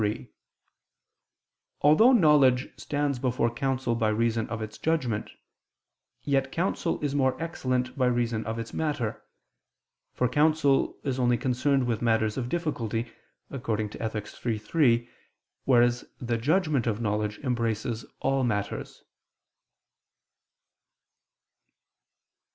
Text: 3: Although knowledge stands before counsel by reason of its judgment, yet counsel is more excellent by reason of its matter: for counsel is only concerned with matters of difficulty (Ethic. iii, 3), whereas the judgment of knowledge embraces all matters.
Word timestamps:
3: 0.01 0.27
Although 1.81 2.11
knowledge 2.11 2.69
stands 2.75 3.19
before 3.19 3.53
counsel 3.53 3.93
by 3.93 4.09
reason 4.09 4.49
of 4.49 4.59
its 4.59 4.79
judgment, 4.79 5.29
yet 6.23 6.51
counsel 6.51 6.99
is 7.05 7.13
more 7.13 7.39
excellent 7.39 7.95
by 7.95 8.07
reason 8.07 8.43
of 8.47 8.57
its 8.57 8.73
matter: 8.73 9.23
for 10.11 10.27
counsel 10.27 10.97
is 11.03 11.19
only 11.19 11.37
concerned 11.37 11.85
with 11.85 12.01
matters 12.01 12.35
of 12.35 12.49
difficulty 12.49 13.11
(Ethic. 13.51 14.27
iii, 14.43 14.57
3), 14.57 15.07
whereas 15.65 16.03
the 16.19 16.39
judgment 16.39 16.87
of 16.87 16.99
knowledge 16.99 17.37
embraces 17.43 18.03
all 18.21 18.43
matters. 18.43 19.03